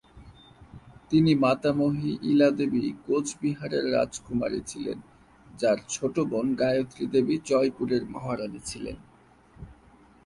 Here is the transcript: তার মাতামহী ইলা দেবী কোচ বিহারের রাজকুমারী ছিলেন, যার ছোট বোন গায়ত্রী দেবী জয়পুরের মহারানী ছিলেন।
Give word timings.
তার 1.09 1.27
মাতামহী 1.35 2.11
ইলা 2.23 2.49
দেবী 2.51 2.83
কোচ 3.05 3.27
বিহারের 3.41 3.85
রাজকুমারী 3.91 4.61
ছিলেন, 4.67 4.97
যার 5.59 5.77
ছোট 5.89 6.15
বোন 6.31 6.47
গায়ত্রী 6.55 7.03
দেবী 7.13 7.35
জয়পুরের 7.45 8.03
মহারানী 8.05 8.59
ছিলেন। 8.65 8.97